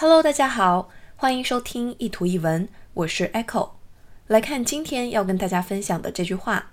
[0.00, 3.70] Hello，大家好，欢迎收听一图一文，我是 Echo。
[4.28, 6.70] 来看今天要跟大家分享的这句话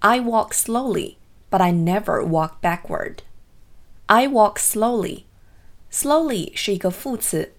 [0.00, 1.14] ：I walk slowly,
[1.48, 3.18] but I never walk backward.
[4.06, 5.26] I walk slowly.
[5.92, 7.52] Slowly 是一个副词，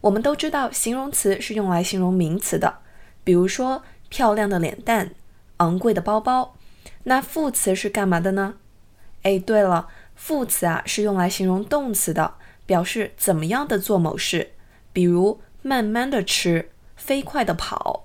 [0.00, 2.78] 我们都知道形容词是用来形容名词的，
[3.22, 5.10] 比如说漂亮的脸蛋、
[5.58, 6.56] 昂贵的包包。
[7.02, 8.54] 那副词是干嘛的呢？
[9.20, 12.36] 哎，对了，副词啊是用来形容动词的，
[12.66, 14.50] 表示怎么样的做某事，
[14.92, 18.04] 比如慢慢的吃、飞快的跑。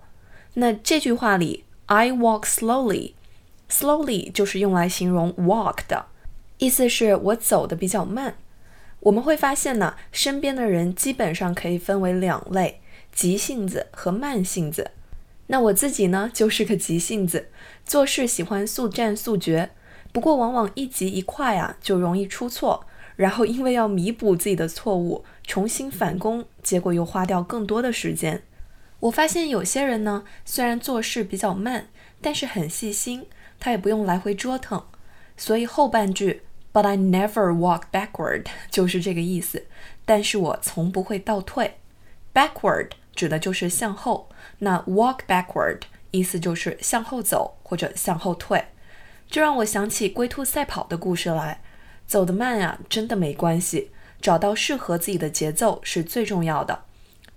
[0.53, 6.05] 那这句话里，I walk slowly，slowly 就是用来形容 walk 的，
[6.59, 8.35] 意思是我走的比较慢。
[9.01, 14.91] 我们会发现呢，身边的人基本上可以分为两类：急性子和慢性子。
[15.47, 17.49] 那我自己呢，就是个急性子，
[17.83, 19.71] 做事喜欢速战速决。
[20.11, 22.85] 不过往往一急一快啊，就容易出错，
[23.21, 28.41] 然后因为要弥补自己的错误，重新返工，结果又花掉更多的时间。
[29.01, 33.27] 我发现有些人呢，虽然做事比较慢，但是很细心，
[33.59, 34.83] 他也不用来回折腾。
[35.37, 36.41] 所以后半句。
[36.73, 39.65] But I never walk backward，就是这个意思。
[40.05, 41.75] 但是我从不会倒退。
[42.33, 48.63] Backward 指的就是向后，那 walk backward 意思就是向后走或者向后退。
[49.29, 51.61] 这让我想起龟兔赛跑的故事来。
[52.11, 56.83] 走得慢呀，真的没关系，找到适合自己的节奏是最重要的。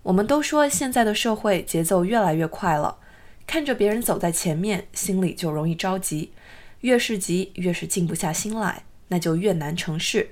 [0.03, 2.99] 我们都说现在的社会节奏越来越快了，
[3.47, 6.33] 看着别人走在前面，心里就容易着急，
[6.81, 8.83] 越是急，越是静不下心来。
[9.07, 10.31] 那就越难成事。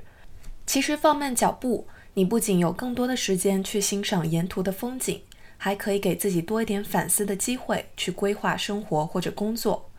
[0.66, 5.22] 其实放慢脚步，你不仅有更多的时间去欣赏沿途的风景，
[5.56, 9.91] 还可以给自己多一点反思的机会，去规划生活或者工作。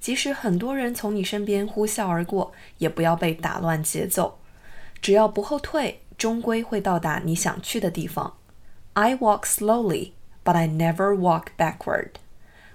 [0.00, 4.38] 即使很多人从你身边呼啸而过，也不要被打乱节奏。
[5.00, 8.34] 只要不后退，终归会到达你想去的地方。
[8.94, 10.12] I walk slowly,
[10.44, 12.12] but I never walk backward.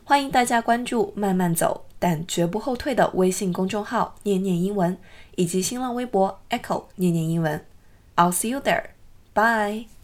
[0.03, 4.97] 欢迎大家关注“慢慢走，但绝不后退”的微信公众号“念念英文”，
[5.35, 7.65] 以及新浪微博 “Echo 念念英文”。
[8.17, 8.85] I'll see you there.
[9.33, 10.00] Bye.